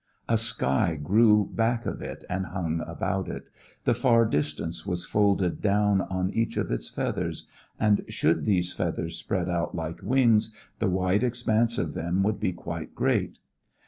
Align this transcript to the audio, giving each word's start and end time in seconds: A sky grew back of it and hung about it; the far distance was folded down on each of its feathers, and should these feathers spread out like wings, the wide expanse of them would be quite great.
A 0.27 0.35
sky 0.39 0.95
grew 0.95 1.45
back 1.53 1.85
of 1.85 2.01
it 2.01 2.25
and 2.27 2.47
hung 2.47 2.81
about 2.87 3.29
it; 3.29 3.51
the 3.83 3.93
far 3.93 4.25
distance 4.25 4.83
was 4.83 5.05
folded 5.05 5.61
down 5.61 6.01
on 6.01 6.31
each 6.31 6.57
of 6.57 6.71
its 6.71 6.89
feathers, 6.89 7.45
and 7.79 8.03
should 8.07 8.45
these 8.45 8.73
feathers 8.73 9.15
spread 9.15 9.47
out 9.47 9.75
like 9.75 10.01
wings, 10.01 10.55
the 10.79 10.89
wide 10.89 11.23
expanse 11.23 11.77
of 11.77 11.93
them 11.93 12.23
would 12.23 12.39
be 12.39 12.51
quite 12.51 12.95
great. 12.95 13.37